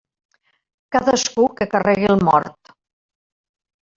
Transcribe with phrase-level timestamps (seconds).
[0.95, 2.73] Cadascú que carregui el mort.